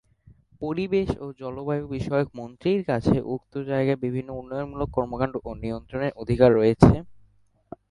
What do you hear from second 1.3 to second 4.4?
জলবায়ু বিষয়ক মন্ত্রীর কাছে উক্ত জায়গায় বিভিন্ন